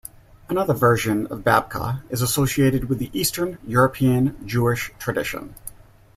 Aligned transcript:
Another 0.49 0.73
version 0.73 1.27
of 1.27 1.41
babka 1.43 2.01
is 2.09 2.23
associated 2.23 2.85
with 2.89 2.97
the 2.97 3.11
Eastern 3.13 3.59
European 3.67 4.35
Jewish 4.47 4.89
tradition. 4.97 5.53